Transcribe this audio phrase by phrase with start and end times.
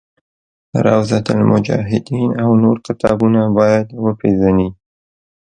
[0.85, 4.69] روضة المجاهدین او نور کتابونه باید وپېژني.